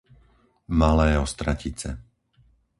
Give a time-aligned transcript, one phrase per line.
[0.81, 1.91] Malé Ostratice